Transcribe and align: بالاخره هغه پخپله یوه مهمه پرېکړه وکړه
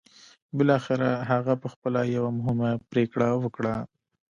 بالاخره 0.57 1.09
هغه 1.29 1.53
پخپله 1.63 2.01
یوه 2.17 2.29
مهمه 2.39 2.71
پرېکړه 2.89 3.29
وکړه 3.43 3.75